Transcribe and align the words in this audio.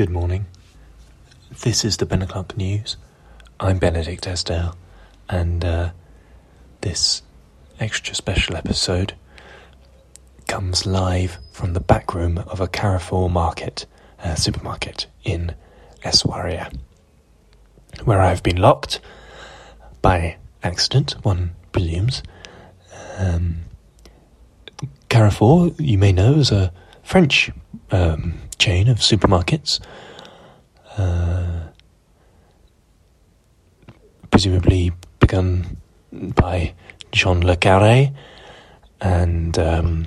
Good 0.00 0.08
morning. 0.08 0.46
This 1.62 1.84
is 1.84 1.98
the 1.98 2.06
Ben 2.06 2.22
O'Clock 2.22 2.56
News. 2.56 2.96
I'm 3.60 3.76
Benedict 3.76 4.26
Esdale, 4.26 4.74
and 5.28 5.62
uh, 5.62 5.90
this 6.80 7.20
extra 7.78 8.14
special 8.14 8.56
episode 8.56 9.12
comes 10.48 10.86
live 10.86 11.36
from 11.52 11.74
the 11.74 11.80
back 11.80 12.14
room 12.14 12.38
of 12.38 12.62
a 12.62 12.66
Carrefour 12.66 13.28
market, 13.28 13.84
uh, 14.24 14.36
supermarket 14.36 15.06
in 15.22 15.54
Essaouira, 16.02 16.74
where 18.04 18.22
I've 18.22 18.42
been 18.42 18.56
locked 18.56 19.00
by 20.00 20.38
accident, 20.62 21.14
one 21.24 21.54
presumes. 21.72 22.22
Um, 23.18 23.64
Carrefour, 25.10 25.72
you 25.78 25.98
may 25.98 26.12
know, 26.12 26.36
is 26.36 26.50
a 26.50 26.72
French 27.02 27.50
um, 27.90 28.34
chain 28.58 28.88
of 28.88 28.98
supermarkets. 28.98 29.80
Uh, 30.96 31.60
presumably 34.30 34.92
begun 35.18 35.76
by 36.12 36.74
Jean 37.12 37.44
Le 37.46 37.56
Carre, 37.56 38.12
and 39.00 39.58
um, 39.58 40.06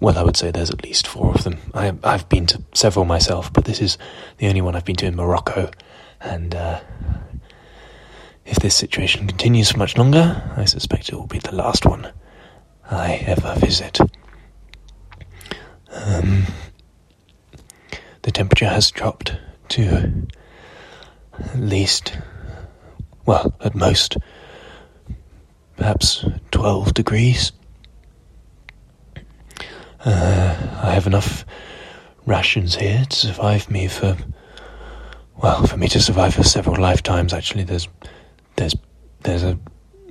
well, 0.00 0.18
I 0.18 0.22
would 0.22 0.36
say 0.36 0.50
there's 0.50 0.70
at 0.70 0.84
least 0.84 1.06
four 1.06 1.34
of 1.34 1.44
them. 1.44 1.58
I, 1.72 1.92
have 2.04 2.28
been 2.28 2.46
to 2.46 2.62
several 2.72 3.04
myself, 3.04 3.52
but 3.52 3.64
this 3.64 3.80
is 3.80 3.98
the 4.38 4.48
only 4.48 4.60
one 4.60 4.76
I've 4.76 4.84
been 4.84 4.96
to 4.96 5.06
in 5.06 5.16
Morocco, 5.16 5.70
and 6.20 6.54
uh, 6.54 6.80
if 8.44 8.58
this 8.58 8.74
situation 8.74 9.26
continues 9.26 9.72
for 9.72 9.78
much 9.78 9.96
longer, 9.96 10.52
I 10.56 10.64
suspect 10.64 11.08
it 11.08 11.14
will 11.14 11.26
be 11.26 11.38
the 11.38 11.54
last 11.54 11.86
one 11.86 12.12
I 12.90 13.14
ever 13.26 13.54
visit. 13.58 13.98
Um, 15.90 16.44
the 18.22 18.23
temperature 18.34 18.68
has 18.68 18.90
dropped 18.90 19.36
to 19.70 20.26
at 21.38 21.58
least, 21.58 22.18
well, 23.24 23.54
at 23.60 23.74
most, 23.74 24.16
perhaps 25.76 26.24
12 26.50 26.94
degrees. 26.94 27.52
Uh, 30.04 30.56
I 30.82 30.90
have 30.90 31.06
enough 31.06 31.46
rations 32.26 32.74
here 32.76 33.04
to 33.08 33.16
survive 33.16 33.70
me 33.70 33.88
for, 33.88 34.16
well, 35.42 35.66
for 35.66 35.76
me 35.76 35.88
to 35.88 36.00
survive 36.00 36.34
for 36.34 36.42
several 36.42 36.80
lifetimes. 36.80 37.32
Actually, 37.32 37.64
there's, 37.64 37.88
there's, 38.56 38.74
there's 39.22 39.42
a 39.42 39.58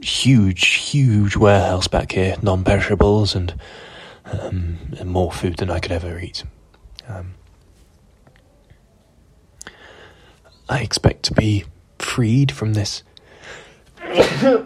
huge, 0.01 0.65
huge 0.67 1.35
warehouse 1.35 1.87
back 1.87 2.11
here, 2.13 2.35
non-perishables 2.41 3.35
and, 3.35 3.53
um, 4.25 4.77
and 4.99 5.09
more 5.09 5.31
food 5.31 5.57
than 5.57 5.69
I 5.69 5.79
could 5.79 5.91
ever 5.91 6.19
eat. 6.19 6.43
Um, 7.07 7.35
I 10.73 10.79
expect 10.79 11.21
to 11.25 11.33
be 11.35 11.65
freed 11.99 12.51
from 12.51 12.73
this. 12.73 13.03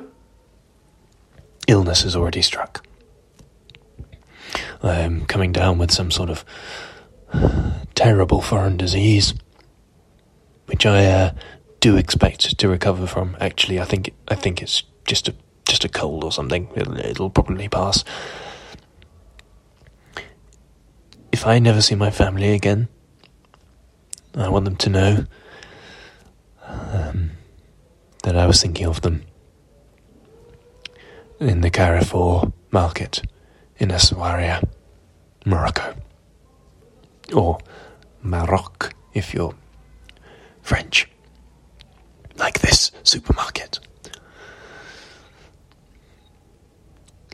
Illness 1.68 2.04
has 2.04 2.16
already 2.16 2.42
struck. 2.42 2.88
I'm 4.82 5.26
coming 5.26 5.52
down 5.52 5.78
with 5.80 5.92
some 5.92 6.10
sort 6.10 6.30
of 6.30 6.46
terrible 7.94 8.42
foreign 8.42 8.78
disease, 8.78 9.34
which 10.68 10.86
I 10.86 11.04
uh, 11.08 11.34
do 11.82 11.98
expect 11.98 12.58
to 12.58 12.70
recover 12.70 13.06
from. 13.06 13.36
Actually, 13.42 13.82
I 13.82 13.84
think 13.84 14.14
I 14.30 14.36
think 14.36 14.62
it's 14.62 14.84
just 15.06 15.28
a 15.28 15.36
just 15.68 15.84
a 15.84 15.90
cold 15.90 16.24
or 16.24 16.32
something. 16.32 16.70
It'll, 16.74 16.98
it'll 16.98 17.30
probably 17.30 17.68
pass. 17.68 18.06
If 21.34 21.46
I 21.46 21.60
never 21.60 21.82
see 21.82 21.96
my 21.96 22.12
family 22.12 22.54
again, 22.54 22.88
I 24.36 24.48
want 24.48 24.64
them 24.64 24.78
to 24.78 24.90
know 24.90 25.26
that 28.28 28.36
I 28.36 28.46
was 28.46 28.62
thinking 28.62 28.86
of 28.86 29.00
them 29.04 29.24
in 31.40 31.62
the 31.62 31.70
Carrefour 31.70 32.52
market 32.72 33.22
in 33.78 33.88
Essaouira, 33.88 34.68
Morocco. 35.46 35.96
Or 37.34 37.58
Maroc 38.22 38.94
if 39.14 39.34
you're 39.34 39.56
French. 40.62 41.10
Like 42.36 42.60
this 42.60 42.92
supermarket. 43.04 43.80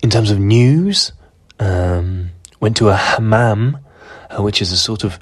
In 0.03 0.11
terms 0.11 0.29
of 0.29 0.37
news, 0.37 1.11
um, 1.59 2.29
went 2.59 2.77
to 2.77 2.89
a 2.89 2.95
hammam, 2.95 3.79
uh, 4.29 4.43
which 4.43 4.61
is 4.61 4.71
a 4.71 4.77
sort 4.77 5.03
of 5.03 5.17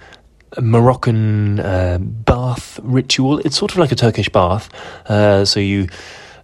Moroccan 0.60 1.60
uh, 1.60 1.98
bath 2.00 2.80
ritual. 2.84 3.40
It's 3.40 3.58
sort 3.58 3.72
of 3.72 3.78
like 3.78 3.92
a 3.92 3.96
Turkish 3.96 4.30
bath. 4.30 4.70
Uh, 5.10 5.46
so 5.46 5.60
you 5.60 5.88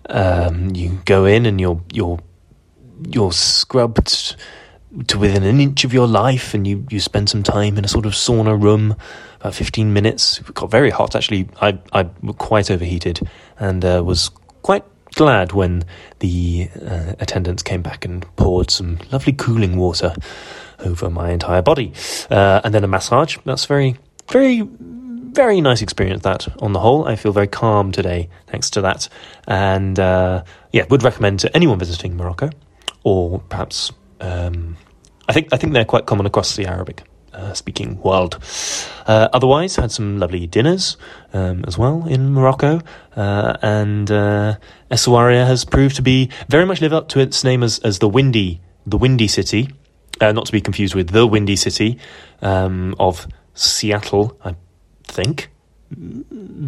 um, 0.10 0.74
you 0.76 1.02
go 1.06 1.26
in 1.26 1.46
and 1.46 1.60
you're 1.60 1.82
you're 1.92 2.20
you're 3.10 3.32
scrubbed 3.32 4.36
to 5.08 5.20
within 5.20 5.44
an 5.44 5.60
inch 5.60 5.84
of 5.84 5.94
your 5.94 6.08
life, 6.08 6.54
and 6.54 6.66
you, 6.66 6.86
you 6.90 7.00
spend 7.00 7.30
some 7.30 7.44
time 7.44 7.78
in 7.78 7.86
a 7.86 7.88
sort 7.88 8.06
of 8.06 8.14
sauna 8.14 8.60
room, 8.60 8.96
about 9.40 9.54
fifteen 9.54 9.94
minutes. 9.94 10.40
It 10.40 10.54
got 10.54 10.72
very 10.72 10.90
hot. 10.90 11.16
Actually, 11.16 11.50
I 11.62 11.78
I 11.92 12.04
quite 12.38 12.72
overheated 12.72 13.28
and 13.60 13.84
uh, 13.84 14.02
was 14.06 14.32
glad 15.18 15.52
when 15.52 15.84
the 16.20 16.70
uh, 16.80 17.14
attendants 17.20 17.64
came 17.64 17.82
back 17.82 18.06
and 18.06 18.24
poured 18.36 18.70
some 18.70 19.00
lovely 19.12 19.34
cooling 19.34 19.76
water 19.76 20.14
over 20.80 21.10
my 21.10 21.32
entire 21.32 21.62
body. 21.62 21.92
Uh, 22.30 22.62
and 22.64 22.74
then 22.74 22.84
a 22.84 22.88
massage. 22.88 23.38
That's 23.44 23.66
very, 23.66 23.98
very, 24.32 24.62
very 24.62 25.60
nice 25.60 25.82
experience, 25.82 26.22
that 26.22 26.48
on 26.62 26.74
the 26.74 26.80
whole. 26.80 27.08
I 27.08 27.16
feel 27.16 27.34
very 27.34 27.48
calm 27.48 27.92
today 27.92 28.30
thanks 28.46 28.70
to 28.72 28.82
that. 28.82 29.10
And 29.48 30.00
uh, 30.00 30.44
yeah, 30.72 30.86
would 30.90 31.04
recommend 31.04 31.40
to 31.42 31.56
anyone 31.56 31.80
visiting 31.80 32.16
Morocco 32.16 32.52
or 33.04 33.40
perhaps. 33.40 33.92
Um, 34.22 34.78
I 35.28 35.34
think 35.34 35.50
I 35.52 35.58
think 35.58 35.74
they're 35.74 35.86
quite 35.86 36.06
common 36.06 36.26
across 36.26 36.56
the 36.56 36.68
Arabic 36.68 37.04
uh, 37.38 37.54
speaking 37.54 38.02
world. 38.02 38.40
Uh, 39.06 39.30
otherwise, 39.32 39.76
had 39.76 39.92
some 39.92 40.18
lovely 40.18 40.48
dinners 40.48 40.98
um, 41.34 41.64
as 41.68 41.78
well 41.78 42.06
in 42.08 42.34
Morocco, 42.34 42.82
uh, 43.16 43.58
and 43.62 44.10
uh, 44.12 44.56
Essaouira 44.90 45.46
has 45.46 45.64
proved 45.64 45.96
to 45.96 46.02
be 46.02 46.30
very 46.50 46.66
much 46.66 46.82
live 46.82 46.94
up 46.94 47.08
to 47.10 47.20
its 47.20 47.44
name 47.44 47.64
as, 47.64 47.80
as 47.80 48.00
the 48.00 48.10
windy 48.10 48.60
the 48.86 48.98
windy 48.98 49.28
city, 49.28 49.70
uh, 50.22 50.32
not 50.32 50.46
to 50.46 50.52
be 50.54 50.62
confused 50.62 50.96
with 50.96 51.10
the 51.10 51.28
windy 51.28 51.58
city 51.58 52.00
um, 52.42 52.96
of 53.00 53.28
Seattle, 53.54 54.40
I 54.46 54.56
think, 55.04 55.50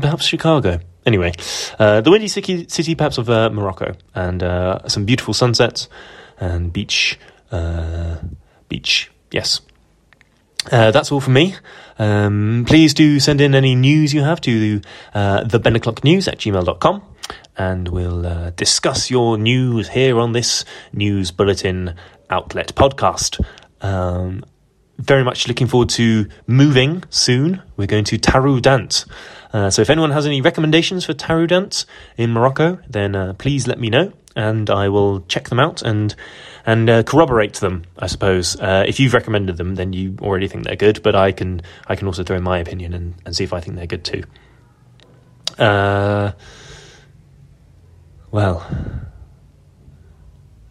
perhaps 0.01 0.25
Chicago. 0.25 0.81
Anyway, 1.05 1.31
uh, 1.79 2.01
the 2.01 2.11
windy 2.11 2.27
city, 2.27 2.67
city 2.67 2.93
perhaps 2.93 3.17
of 3.17 3.29
Morocco, 3.29 3.95
and 4.13 4.41
some 4.91 5.05
beautiful 5.05 5.33
sunsets 5.33 5.87
and 6.41 6.73
beach 6.73 7.17
beach. 8.67 9.11
Yes, 9.31 9.61
uh, 10.71 10.91
that's 10.91 11.11
all 11.11 11.21
from 11.21 11.33
me. 11.33 11.55
Um, 11.97 12.65
please 12.67 12.93
do 12.93 13.19
send 13.19 13.41
in 13.41 13.53
any 13.55 13.75
news 13.75 14.13
you 14.13 14.21
have 14.21 14.41
to 14.41 14.81
uh, 15.13 15.43
the 15.43 15.59
Ben 15.59 15.73
News 15.73 16.27
at 16.27 16.37
gmail.com 16.39 17.03
and 17.57 17.89
we'll 17.89 18.25
uh, 18.25 18.49
discuss 18.51 19.11
your 19.11 19.37
news 19.37 19.89
here 19.89 20.19
on 20.19 20.31
this 20.31 20.65
news 20.93 21.31
bulletin 21.31 21.93
outlet 22.29 22.73
podcast. 22.75 23.43
Um, 23.81 24.45
very 24.97 25.23
much 25.23 25.47
looking 25.47 25.67
forward 25.67 25.89
to 25.89 26.27
moving 26.45 27.03
soon. 27.09 27.61
We're 27.77 27.87
going 27.87 28.03
to 28.05 28.17
Taroudant. 28.17 29.05
Uh, 29.53 29.69
so 29.69 29.81
if 29.81 29.89
anyone 29.89 30.11
has 30.11 30.25
any 30.25 30.41
recommendations 30.41 31.05
for 31.05 31.13
Taru 31.13 31.47
Taroudant 31.47 31.85
in 32.17 32.31
Morocco, 32.31 32.79
then 32.87 33.15
uh, 33.15 33.33
please 33.33 33.67
let 33.67 33.79
me 33.79 33.89
know 33.89 34.13
and 34.39 34.69
I 34.69 34.87
will 34.87 35.21
check 35.27 35.49
them 35.49 35.59
out 35.59 35.81
and 35.81 36.15
and 36.65 36.89
uh, 36.89 37.03
corroborate 37.03 37.55
them. 37.55 37.83
I 37.97 38.07
suppose 38.07 38.55
uh, 38.59 38.85
if 38.87 38.99
you've 38.99 39.13
recommended 39.13 39.57
them, 39.57 39.75
then 39.75 39.91
you 39.91 40.15
already 40.21 40.47
think 40.47 40.63
they're 40.63 40.75
good. 40.75 41.03
But 41.03 41.15
I 41.15 41.31
can 41.33 41.61
I 41.87 41.95
can 41.95 42.07
also 42.07 42.23
throw 42.23 42.37
in 42.37 42.43
my 42.43 42.59
opinion 42.59 42.93
and, 42.93 43.15
and 43.25 43.35
see 43.35 43.43
if 43.43 43.53
I 43.53 43.59
think 43.59 43.75
they're 43.75 43.85
good 43.85 44.05
too. 44.05 44.23
Uh, 45.57 46.31
well, 48.31 48.65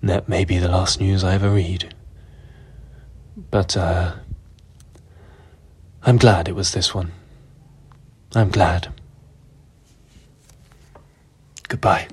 that 0.02 0.28
may 0.28 0.44
be 0.44 0.58
the 0.58 0.68
last 0.68 0.98
news 0.98 1.22
I 1.22 1.34
ever 1.34 1.50
read. 1.50 1.94
But 3.50 3.76
uh, 3.76 4.14
I'm 6.02 6.16
glad 6.16 6.48
it 6.48 6.54
was 6.54 6.72
this 6.72 6.94
one. 6.94 7.12
I'm 8.34 8.50
glad. 8.50 8.88
Goodbye. 11.68 12.08